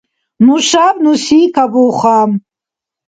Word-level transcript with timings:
Нушаб 0.45 0.95
нуси 1.03 1.39
кабуха. 1.55 2.19